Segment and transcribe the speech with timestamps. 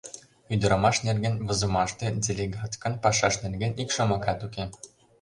[0.53, 4.63] Ӱдырамаш нерген возымаште делегаткын пашаж нерген ик шомакат уке.